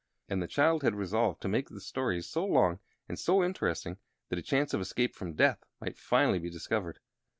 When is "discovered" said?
6.49-6.97